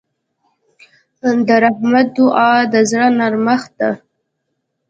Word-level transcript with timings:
د 1.47 1.49
رحمت 1.63 2.07
دعا 2.17 2.51
د 2.73 2.75
زړه 2.89 3.07
نرمښت 3.19 3.71
ده. 3.79 3.91